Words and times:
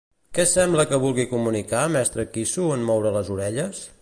Què 0.37 0.45
sembla 0.51 0.85
que 0.93 0.99
vulgui 1.03 1.27
comunicar 1.35 1.83
Mestre 1.99 2.29
Quissu 2.33 2.69
en 2.79 2.89
moure 2.93 3.17
les 3.21 3.35
orelles? 3.39 3.89